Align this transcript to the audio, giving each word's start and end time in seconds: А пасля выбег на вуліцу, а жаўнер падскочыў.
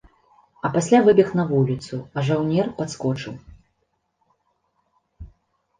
А 0.67 0.69
пасля 0.75 1.01
выбег 1.07 1.29
на 1.39 1.43
вуліцу, 1.51 1.95
а 2.15 2.23
жаўнер 2.31 2.73
падскочыў. 2.81 3.37